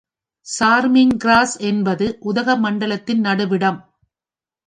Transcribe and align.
Charming 0.47 1.13
Cross 1.17 1.53
என்பது 1.61 2.05
உதகமண்டலத்தின் 2.21 3.21
நடுவிடம். 3.21 3.79